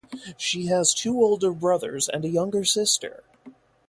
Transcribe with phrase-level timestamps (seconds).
[0.35, 3.23] She has two older brothers and a younger sister.